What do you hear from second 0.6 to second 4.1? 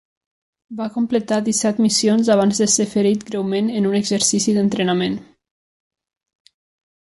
Va completar disset missions abans de ser ferit greument en un